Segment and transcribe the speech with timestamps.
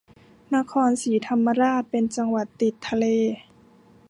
[0.55, 3.05] นครศรีธรรมราชเป็นจังหวัดติดทะเล